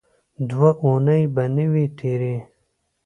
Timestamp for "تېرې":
1.97-2.35